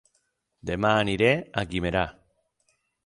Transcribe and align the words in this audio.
Dema 0.71 0.93
aniré 1.01 1.29
a 1.35 1.65
Guimerà 1.75 2.05